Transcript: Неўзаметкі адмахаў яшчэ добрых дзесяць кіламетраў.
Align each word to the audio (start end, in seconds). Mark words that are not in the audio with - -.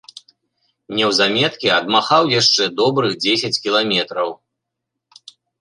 Неўзаметкі 0.99 1.67
адмахаў 1.79 2.23
яшчэ 2.39 2.63
добрых 2.81 3.13
дзесяць 3.27 3.61
кіламетраў. 3.67 4.29